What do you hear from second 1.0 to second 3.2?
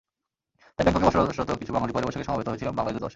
বসবাসরত কিছু বাঙালি পয়লা বৈশাখে সমবেত হয়েছিলাম বাংলাদেশ দূতাবাসে।